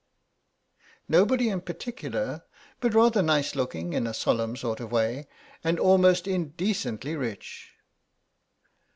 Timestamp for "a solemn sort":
4.07-4.79